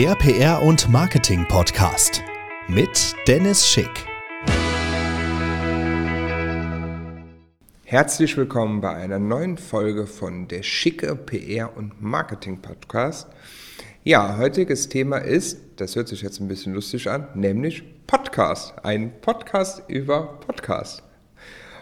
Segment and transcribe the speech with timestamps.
[0.00, 2.22] Der PR und Marketing Podcast
[2.68, 4.06] mit Dennis Schick.
[7.84, 13.28] Herzlich willkommen bei einer neuen Folge von der schicke PR und Marketing Podcast.
[14.02, 18.72] Ja, heutiges Thema ist, das hört sich jetzt ein bisschen lustig an, nämlich Podcast.
[18.82, 21.02] Ein Podcast über Podcast.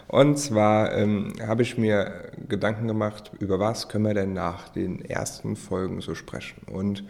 [0.09, 5.05] Und zwar ähm, habe ich mir Gedanken gemacht, über was können wir denn nach den
[5.05, 6.63] ersten Folgen so sprechen.
[6.67, 7.03] Und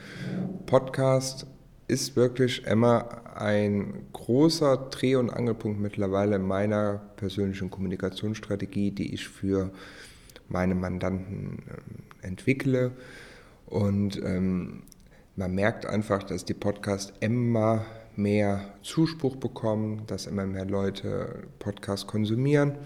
[0.65, 1.47] Podcast
[1.87, 9.29] ist wirklich immer ein großer Dreh- und Angelpunkt mittlerweile in meiner persönlichen Kommunikationsstrategie, die ich
[9.29, 9.71] für
[10.49, 12.91] meine Mandanten äh, entwickle.
[13.65, 14.83] Und ähm,
[15.37, 17.85] man merkt einfach, dass die Podcasts immer
[18.19, 22.77] mehr Zuspruch bekommen, dass immer mehr Leute Podcasts konsumieren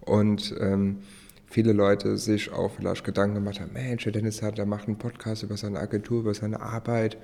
[0.00, 0.98] und ähm,
[1.46, 4.98] viele Leute sich auch vielleicht Gedanken gemacht haben, Mensch, der Dennis hat, der macht einen
[4.98, 7.18] Podcast über seine Agentur, über seine Arbeit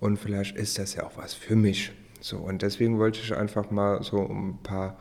[0.00, 1.92] und vielleicht ist das ja auch was für mich.
[2.20, 4.96] So, und deswegen wollte ich einfach mal so ein paar,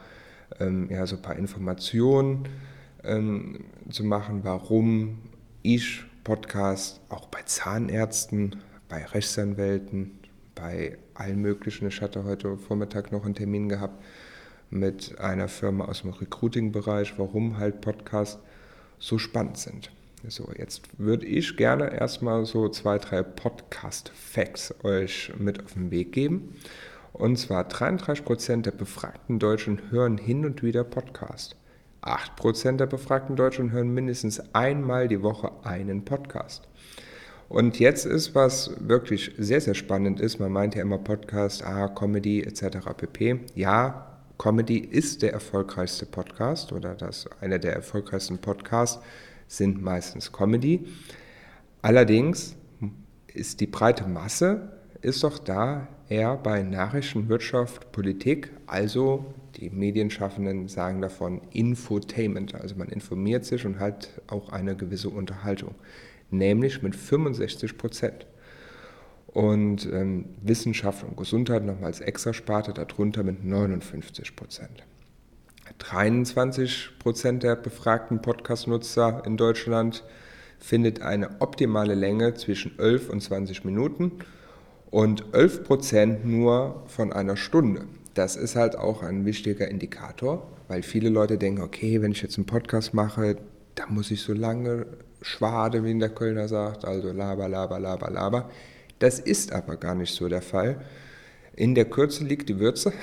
[0.60, 2.48] ähm, ja, so ein paar Informationen
[3.04, 5.20] ähm, zu machen, warum
[5.62, 8.58] ich Podcast auch bei Zahnärzten,
[8.90, 10.21] bei Rechtsanwälten,
[10.56, 11.88] bei allen möglichen.
[11.88, 14.04] Ich hatte heute Vormittag noch einen Termin gehabt
[14.70, 18.40] mit einer Firma aus dem Recruiting-Bereich, warum halt Podcasts
[19.00, 19.92] so spannend sind.
[20.28, 26.12] So, jetzt würde ich gerne erstmal so zwei, drei Podcast-Facts euch mit auf den Weg
[26.12, 26.56] geben.
[27.12, 31.56] Und zwar 33% der befragten Deutschen hören hin und wieder Podcast.
[32.04, 36.68] 8% der befragten Deutschen hören mindestens einmal die Woche einen Podcast.
[37.52, 41.90] Und jetzt ist, was wirklich sehr, sehr spannend ist, man meint ja immer Podcast, ah,
[41.90, 42.78] Comedy etc.
[42.96, 43.42] pp.
[43.56, 44.08] Ja,
[44.38, 49.04] Comedy ist der erfolgreichste Podcast oder das einer der erfolgreichsten Podcasts
[49.50, 50.88] sind meistens Comedy.
[51.82, 52.56] Allerdings
[53.28, 59.26] ist die breite Masse ist doch da eher bei Nachrichten, Wirtschaft, Politik, also
[59.58, 65.76] die Medienschaffenden sagen davon Infotainment, also man informiert sich und hat auch eine gewisse Unterhaltung
[66.32, 68.26] nämlich mit 65 Prozent.
[69.28, 74.84] Und ähm, Wissenschaft und Gesundheit nochmal als Extrasparte darunter mit 59 Prozent.
[75.78, 80.04] 23 Prozent der befragten Podcast-Nutzer in Deutschland
[80.60, 84.12] findet eine optimale Länge zwischen 11 und 20 Minuten
[84.92, 87.86] und 11 Prozent nur von einer Stunde.
[88.14, 92.38] Das ist halt auch ein wichtiger Indikator, weil viele Leute denken, okay, wenn ich jetzt
[92.38, 93.38] einen Podcast mache,
[93.76, 94.86] da muss ich so lange
[95.22, 98.50] Schwade, wie in der Kölner sagt, also laber, laber, laber, laber.
[99.00, 100.82] Das ist aber gar nicht so der Fall.
[101.56, 102.94] In der Kürze liegt die Würze,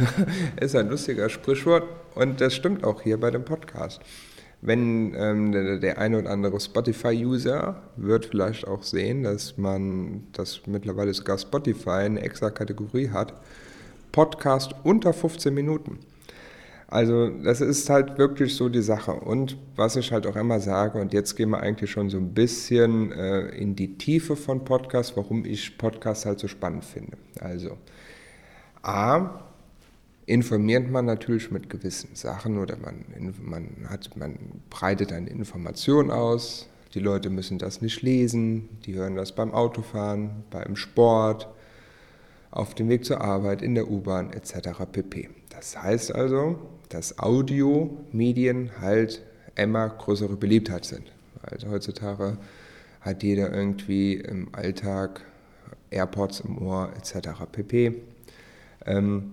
[0.60, 1.84] ist ein lustiger Sprichwort
[2.14, 4.00] und das stimmt auch hier bei dem Podcast.
[4.60, 10.66] Wenn ähm, der, der eine oder andere Spotify-User wird vielleicht auch sehen, dass man, dass
[10.66, 13.34] mittlerweile sogar Spotify eine extra Kategorie hat,
[14.12, 15.98] Podcast unter 15 Minuten.
[16.92, 19.12] Also das ist halt wirklich so die Sache.
[19.12, 22.34] Und was ich halt auch immer sage, und jetzt gehen wir eigentlich schon so ein
[22.34, 27.16] bisschen äh, in die Tiefe von Podcasts, warum ich Podcasts halt so spannend finde.
[27.40, 27.78] Also
[28.82, 29.40] A,
[30.26, 33.06] informiert man natürlich mit gewissen Sachen oder man,
[33.40, 34.36] man, hat, man
[34.68, 36.68] breitet eine Information aus.
[36.92, 41.48] Die Leute müssen das nicht lesen, die hören das beim Autofahren, beim Sport,
[42.52, 44.84] auf dem Weg zur Arbeit, in der U-Bahn etc.
[44.92, 45.28] pp.
[45.50, 46.58] Das heißt also,
[46.88, 49.22] dass Audiomedien halt
[49.56, 51.10] immer größere Beliebtheit sind.
[51.42, 52.38] Also heutzutage
[53.00, 55.22] hat jeder irgendwie im Alltag
[55.90, 57.30] AirPods im Ohr etc.
[57.50, 57.94] pp.
[58.86, 59.32] Ähm,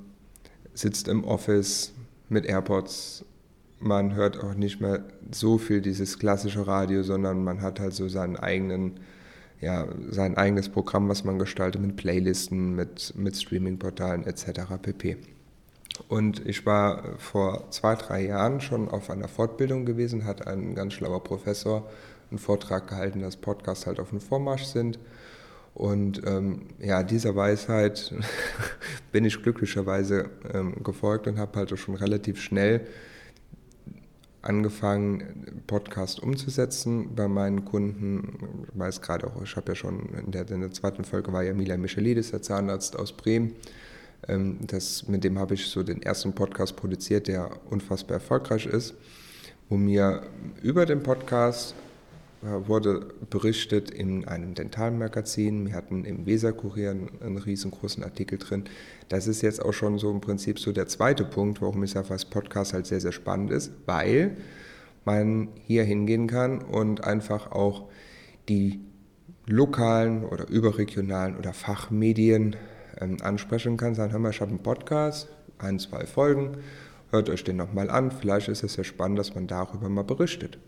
[0.73, 1.93] sitzt im Office
[2.29, 3.25] mit AirPods.
[3.79, 8.07] Man hört auch nicht mehr so viel dieses klassische Radio, sondern man hat halt so
[8.07, 8.99] seinen eigenen,
[9.61, 14.61] ja, sein eigenes Programm, was man gestaltet mit Playlisten, mit, mit Streaming-Portalen etc.
[14.81, 15.17] pp.
[16.07, 20.93] Und ich war vor zwei, drei Jahren schon auf einer Fortbildung gewesen, hat ein ganz
[20.93, 21.89] schlauer Professor
[22.29, 24.99] einen Vortrag gehalten, dass Podcasts halt auf dem Vormarsch sind.
[25.73, 28.13] Und ähm, ja, dieser Weisheit
[29.11, 32.87] bin ich glücklicherweise ähm, gefolgt und habe halt auch schon relativ schnell
[34.41, 38.67] angefangen, Podcast umzusetzen bei meinen Kunden.
[38.71, 41.43] Ich weiß gerade auch, ich habe ja schon in der, in der zweiten Folge war
[41.43, 43.55] ja Mila Michelidis, der Zahnarzt aus Bremen.
[44.27, 48.93] Ähm, das, mit dem habe ich so den ersten Podcast produziert, der unfassbar erfolgreich ist,
[49.69, 50.23] wo mir
[50.61, 51.75] über den Podcast
[52.41, 55.67] wurde berichtet in einem Dentalmagazin.
[55.67, 58.63] Wir hatten im Weserkurier einen, riesengroßen Artikel drin.
[59.09, 62.09] Das ist jetzt auch schon so im Prinzip so der zweite Punkt, warum ich sage,
[62.09, 64.37] was Podcast halt sehr, sehr spannend ist, weil
[65.03, 67.89] man hier hingehen kann und einfach auch
[68.47, 68.79] die
[69.45, 72.55] lokalen oder überregionalen oder Fachmedien
[72.99, 75.27] ähm, ansprechen kann, sagen, hör mal, ich habe einen Podcast,
[75.57, 76.57] ein, zwei Folgen,
[77.11, 80.59] hört euch den nochmal an, vielleicht ist es ja spannend, dass man darüber mal berichtet.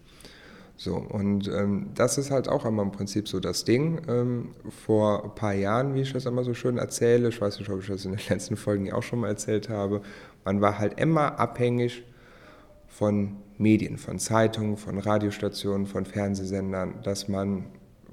[0.83, 4.01] So, und ähm, das ist halt auch einmal im Prinzip so das Ding.
[4.07, 7.69] Ähm, vor ein paar Jahren, wie ich das immer so schön erzähle, ich weiß nicht,
[7.69, 10.01] ob ich das in den letzten Folgen auch schon mal erzählt habe,
[10.43, 12.03] man war halt immer abhängig
[12.87, 17.65] von Medien, von Zeitungen, von Radiostationen, von Fernsehsendern, dass man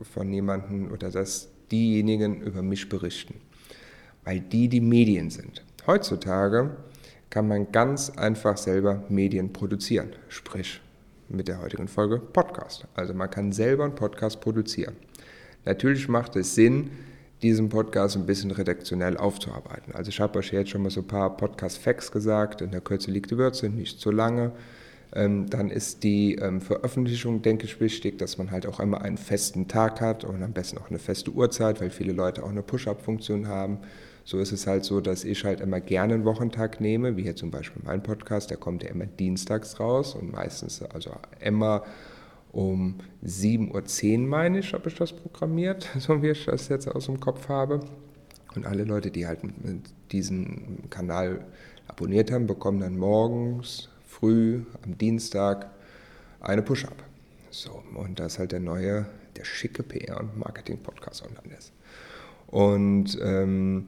[0.03, 3.41] von jemandem oder dass diejenigen über mich berichten,
[4.25, 5.64] weil die die Medien sind.
[5.87, 6.76] Heutzutage
[7.31, 10.82] kann man ganz einfach selber Medien produzieren, sprich
[11.28, 12.86] mit der heutigen Folge Podcast.
[12.94, 14.96] Also man kann selber einen Podcast produzieren.
[15.64, 16.90] Natürlich macht es Sinn,
[17.42, 19.94] diesen Podcast ein bisschen redaktionell aufzuarbeiten.
[19.94, 23.10] Also ich habe euch jetzt schon mal so ein paar Podcast-Facts gesagt, in der Kürze
[23.10, 24.52] liegt die Würze, nicht zu lange.
[25.14, 29.16] Ähm, dann ist die ähm, Veröffentlichung, denke ich, wichtig, dass man halt auch immer einen
[29.16, 32.62] festen Tag hat und am besten auch eine feste Uhrzeit, weil viele Leute auch eine
[32.62, 33.78] Push-Up-Funktion haben.
[34.28, 37.34] So ist es halt so, dass ich halt immer gerne einen Wochentag nehme, wie hier
[37.34, 41.82] zum Beispiel mein Podcast, der kommt ja immer dienstags raus und meistens, also immer
[42.52, 47.06] um 7.10 Uhr, meine ich, habe ich das programmiert, so wie ich das jetzt aus
[47.06, 47.80] dem Kopf habe.
[48.54, 49.40] Und alle Leute, die halt
[50.12, 51.46] diesen Kanal
[51.86, 55.70] abonniert haben, bekommen dann morgens früh am Dienstag
[56.40, 57.02] eine Push-Up.
[57.48, 59.06] So, und das ist halt der neue,
[59.38, 61.72] der schicke PR- und Marketing-Podcast online ist.
[62.48, 63.86] Und ähm,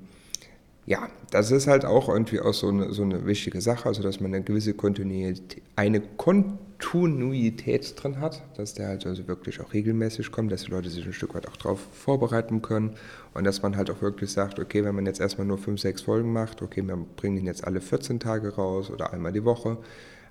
[0.87, 4.21] ja, das ist halt auch irgendwie auch so eine, so eine wichtige Sache, also dass
[4.21, 10.33] man eine gewisse Kontinuität, eine Kontinuität drin hat, dass der halt also wirklich auch regelmäßig
[10.33, 12.95] kommt, dass die Leute sich ein Stück weit auch darauf vorbereiten können
[13.35, 16.03] und dass man halt auch wirklich sagt, okay, wenn man jetzt erstmal nur fünf, sechs
[16.03, 19.77] Folgen macht, okay, wir bringen ihn jetzt alle 14 Tage raus oder einmal die Woche,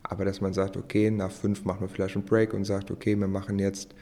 [0.03, 3.15] aber dass man sagt, okay, nach fünf machen wir vielleicht einen Break und sagt, okay,
[3.15, 3.93] wir machen jetzt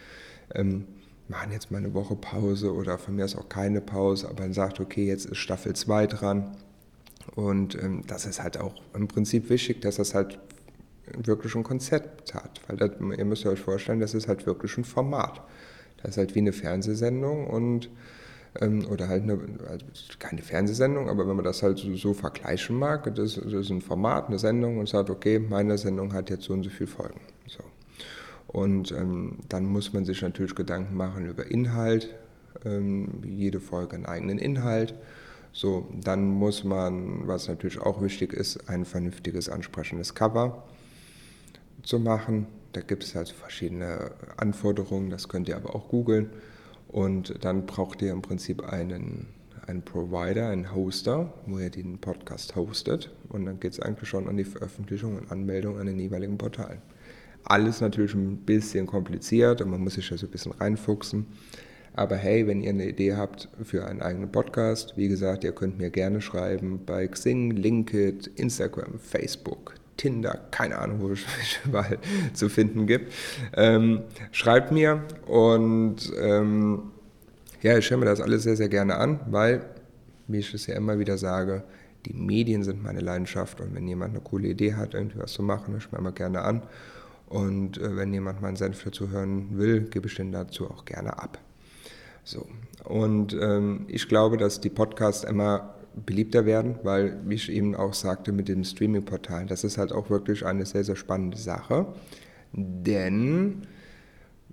[0.56, 0.86] ähm,
[1.30, 4.54] machen jetzt mal eine Woche Pause oder von mir ist auch keine Pause, aber dann
[4.54, 6.56] sagt, okay, jetzt ist Staffel 2 dran.
[7.36, 10.40] Und ähm, das ist halt auch im Prinzip wichtig, dass das halt
[11.16, 12.62] wirklich ein Konzept hat.
[12.68, 15.42] Weil das, ihr müsst euch vorstellen, das ist halt wirklich ein Format.
[15.98, 17.90] Das ist halt wie eine Fernsehsendung und
[18.62, 19.40] ähm, oder halt eine,
[19.70, 19.86] also
[20.20, 23.82] keine Fernsehsendung, aber wenn man das halt so, so vergleichen mag, das, das, ist ein
[23.82, 27.20] Format, eine Sendung und sagt, okay, meine Sendung hat jetzt so und so viele Folgen.
[27.48, 27.64] So.
[28.48, 32.16] Und ähm, dann muss man sich natürlich Gedanken machen über Inhalt,
[32.66, 34.96] ähm, jede Folge einen eigenen Inhalt.
[35.52, 40.64] So, dann muss man, was natürlich auch wichtig ist, ein vernünftiges, ansprechendes Cover
[41.84, 42.48] zu machen.
[42.74, 46.30] Da gibt es also verschiedene Anforderungen, das könnt ihr aber auch googeln.
[46.88, 49.28] Und dann braucht ihr im Prinzip einen,
[49.66, 53.12] einen Provider, einen Hoster, wo ihr den Podcast hostet.
[53.30, 56.82] Und dann geht es eigentlich schon an die Veröffentlichung und Anmeldung an den jeweiligen Portalen.
[57.50, 61.26] Alles natürlich ein bisschen kompliziert und man muss sich da so ein bisschen reinfuchsen.
[61.94, 65.80] Aber hey, wenn ihr eine Idee habt für einen eigenen Podcast, wie gesagt, ihr könnt
[65.80, 71.22] mir gerne schreiben bei Xing, LinkedIn, Instagram, Facebook, Tinder, keine Ahnung, wo es
[71.66, 71.98] überall
[72.34, 73.14] zu finden gibt.
[73.56, 74.02] Ähm,
[74.32, 76.92] schreibt mir und ähm,
[77.62, 79.66] ja, ich höre mir das alles sehr, sehr gerne an, weil,
[80.28, 81.64] wie ich es ja immer wieder sage,
[82.06, 85.44] die Medien sind meine Leidenschaft und wenn jemand eine coole Idee hat, irgendwie was zu
[85.44, 86.62] machen, höre ich mir immer gerne an.
[87.28, 91.20] Und äh, wenn jemand meinen Senf dazu hören will, gebe ich den dazu auch gerne
[91.20, 91.40] ab.
[92.24, 92.48] So.
[92.84, 97.94] Und ähm, ich glaube, dass die Podcasts immer beliebter werden, weil, wie ich eben auch
[97.94, 101.88] sagte, mit den Streaming-Portalen, das ist halt auch wirklich eine sehr, sehr spannende Sache.
[102.54, 103.64] Denn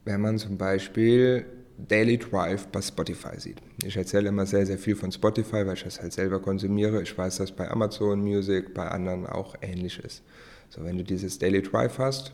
[0.05, 3.59] wenn man zum Beispiel Daily Drive bei Spotify sieht.
[3.83, 7.03] Ich erzähle immer sehr, sehr viel von Spotify, weil ich das halt selber konsumiere.
[7.03, 10.23] Ich weiß, dass bei Amazon Music, bei anderen auch ähnlich ist.
[10.69, 12.33] So, wenn du dieses Daily Drive hast,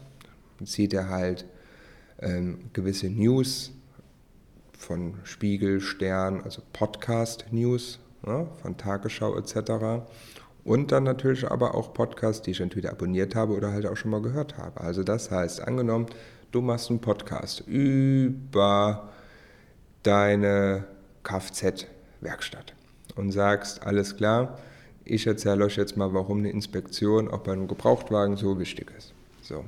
[0.67, 1.47] zieht er halt
[2.21, 3.73] ähm, gewisse News
[4.77, 10.05] von Spiegel, Stern, also Podcast-News ja, von Tagesschau etc.
[10.65, 14.11] Und dann natürlich aber auch Podcasts, die ich entweder abonniert habe oder halt auch schon
[14.11, 14.81] mal gehört habe.
[14.81, 16.07] Also das heißt, angenommen,
[16.53, 19.09] du machst einen Podcast über
[20.03, 20.85] deine
[21.23, 22.75] Kfz-Werkstatt
[23.17, 24.59] und sagst, alles klar,
[25.05, 29.13] ich erzähle euch jetzt mal, warum eine Inspektion auch bei einem Gebrauchtwagen so wichtig ist.
[29.43, 29.65] So.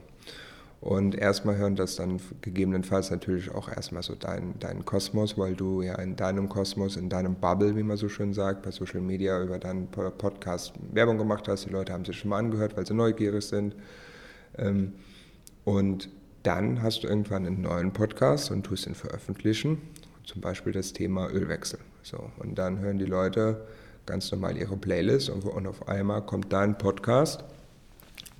[0.82, 5.80] Und erstmal hören das dann gegebenenfalls natürlich auch erstmal so deinen dein Kosmos, weil du
[5.80, 9.40] ja in deinem Kosmos, in deinem Bubble, wie man so schön sagt, bei Social Media
[9.40, 11.66] über deinen Podcast Werbung gemacht hast.
[11.66, 13.76] Die Leute haben sich schon mal angehört, weil sie neugierig sind.
[14.58, 14.94] Ähm,
[15.64, 16.08] und
[16.42, 19.80] dann hast du irgendwann einen neuen Podcast und tust ihn veröffentlichen,
[20.24, 21.78] zum Beispiel das Thema Ölwechsel.
[22.02, 23.68] So, und dann hören die Leute
[24.04, 27.44] ganz normal ihre Playlist und, auf einmal kommt dein Podcast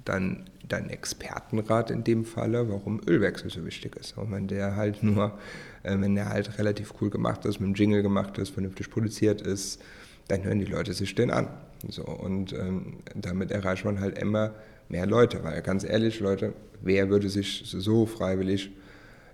[0.05, 4.17] dann dein Expertenrat in dem Falle, warum Ölwechsel so wichtig ist.
[4.17, 5.39] Und wenn der halt nur,
[5.83, 9.41] äh, wenn der halt relativ cool gemacht ist, mit dem Jingle gemacht ist, vernünftig produziert
[9.41, 9.83] ist,
[10.29, 11.49] dann hören die Leute sich den an.
[11.89, 14.55] So, und ähm, damit erreicht man halt immer
[14.89, 18.71] mehr Leute, weil ganz ehrlich, Leute, wer würde sich so freiwillig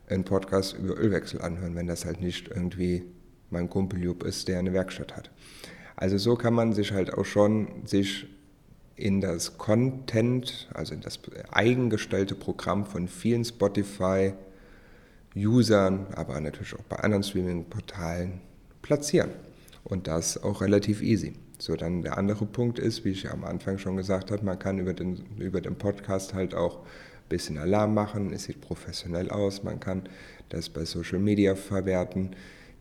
[0.08, 3.04] einen Podcast über Ölwechsel anhören, wenn das halt nicht irgendwie
[3.50, 5.30] mein Kumpel Jupp ist, der eine Werkstatt hat.
[5.96, 8.26] Also so kann man sich halt auch schon sich
[8.98, 16.96] in das Content, also in das eigengestellte Programm von vielen Spotify-Usern, aber natürlich auch bei
[16.96, 18.40] anderen Streaming-Portalen
[18.82, 19.30] platzieren.
[19.84, 21.34] Und das auch relativ easy.
[21.58, 24.78] So, dann der andere Punkt ist, wie ich am Anfang schon gesagt habe, man kann
[24.78, 29.62] über den, über den Podcast halt auch ein bisschen Alarm machen, es sieht professionell aus,
[29.62, 30.02] man kann
[30.48, 32.30] das bei Social Media verwerten.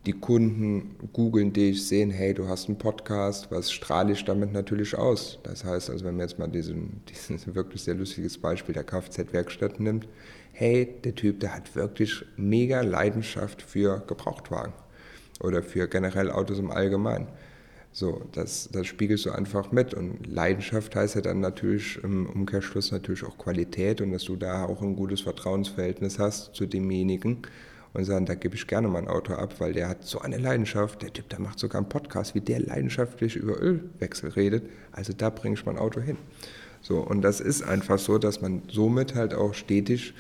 [0.08, 4.98] Die Kunden googeln dich, sehen, hey, du hast einen Podcast, was strahle ich damit natürlich
[4.98, 5.38] aus?
[5.44, 9.82] Das heißt, also wenn man jetzt mal diesen, diesen wirklich sehr lustiges Beispiel der Kfz-Werkstatt
[9.82, 10.08] nimmt,
[10.54, 14.72] hey, der Typ, der hat wirklich mega Leidenschaft für Gebrauchtwagen
[15.42, 17.28] oder für generell Autos im Allgemeinen.
[17.92, 19.94] So, das, das spiegelst du einfach mit.
[19.94, 24.68] Und Leidenschaft heißt ja dann natürlich im Umkehrschluss natürlich auch Qualität und dass du da
[24.68, 27.42] auch ein gutes Vertrauensverhältnis hast zu demjenigen
[27.98, 31.02] und sagen, da gebe ich gerne mein Auto ab, weil der hat so eine Leidenschaft.
[31.02, 34.70] Der Typ, der macht sogar einen Podcast, wie der leidenschaftlich über Ölwechsel redet.
[34.92, 36.18] Also da bringe ich mein Auto hin.
[36.82, 40.14] So, und das ist einfach so, dass man somit halt auch stetig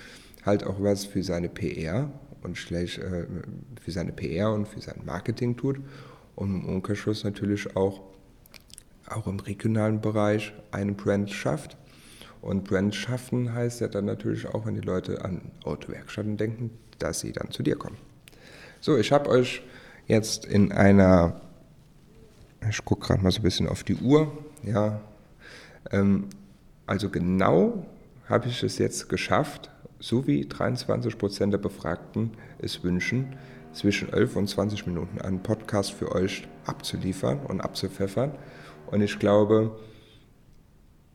[0.43, 2.09] halt auch was für seine PR
[2.41, 3.25] und schlecht, äh,
[3.81, 5.77] für seine PR und für sein Marketing tut
[6.35, 8.01] und im Umkehrschluss natürlich auch,
[9.07, 11.77] auch im regionalen Bereich eine Brand schafft.
[12.41, 17.19] Und Brand schaffen heißt ja dann natürlich auch, wenn die Leute an Autowerkstätten denken, dass
[17.19, 17.97] sie dann zu dir kommen.
[18.79, 19.61] So, ich habe euch
[20.07, 21.41] jetzt in einer,
[22.69, 24.31] ich gucke gerade mal so ein bisschen auf die Uhr,
[24.63, 25.01] ja,
[25.91, 26.27] ähm,
[26.85, 27.85] also genau
[28.29, 33.35] habe ich es jetzt geschafft, so wie 23 Prozent der Befragten es wünschen,
[33.73, 38.31] zwischen 11 und 20 Minuten einen Podcast für euch abzuliefern und abzupfeffern.
[38.87, 39.77] Und ich glaube,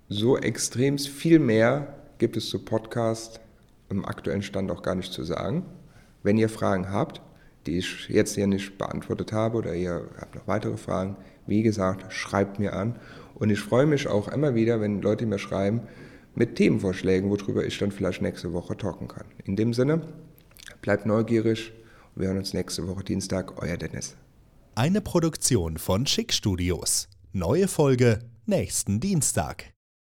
[0.09, 3.41] so extrem viel mehr gibt es zu Podcast
[3.93, 5.65] im aktuellen Stand auch gar nicht zu sagen.
[6.23, 7.21] Wenn ihr Fragen habt,
[7.67, 12.13] die ich jetzt hier nicht beantwortet habe oder ihr habt noch weitere Fragen, wie gesagt,
[12.13, 12.99] schreibt mir an.
[13.35, 15.83] Und ich freue mich auch immer wieder, wenn Leute mir schreiben
[16.35, 19.27] mit Themenvorschlägen, worüber ich dann vielleicht nächste Woche talken kann.
[19.45, 20.03] In dem Sinne,
[20.81, 21.73] bleibt neugierig,
[22.15, 23.63] wir hören uns nächste Woche Dienstag.
[23.63, 24.17] Euer Dennis.
[24.75, 27.09] Eine Produktion von Schick Studios.
[27.33, 29.72] Neue Folge nächsten Dienstag.